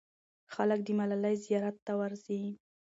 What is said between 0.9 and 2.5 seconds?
ملالۍ زیارت ته ورځي.